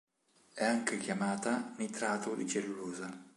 È 0.55 0.65
anche 0.65 0.97
chiamata 0.97 1.75
"nitrato 1.77 2.33
di 2.33 2.47
cellulosa". 2.49 3.23